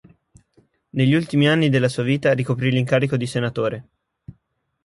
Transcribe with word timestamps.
Negli 0.93 1.13
ultimi 1.13 1.47
anni 1.47 1.69
della 1.69 1.87
sua 1.87 2.01
vita 2.01 2.33
ricoprì 2.33 2.71
l'incarico 2.71 3.17
di 3.17 3.27
senatore. 3.27 3.87